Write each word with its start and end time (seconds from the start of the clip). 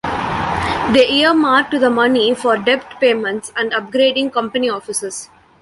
They 0.93 1.07
earmarked 1.11 1.79
the 1.79 1.91
money 1.91 2.33
for 2.33 2.57
debt 2.57 2.99
payments 2.99 3.53
and 3.55 3.71
upgrading 3.71 4.33
company 4.33 4.67
offices. 4.67 5.29